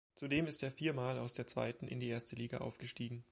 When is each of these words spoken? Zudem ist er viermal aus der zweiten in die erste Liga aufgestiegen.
Zudem 0.15 0.47
ist 0.47 0.63
er 0.63 0.71
viermal 0.71 1.19
aus 1.19 1.33
der 1.33 1.45
zweiten 1.45 1.87
in 1.87 1.99
die 1.99 2.07
erste 2.07 2.35
Liga 2.35 2.57
aufgestiegen. 2.57 3.19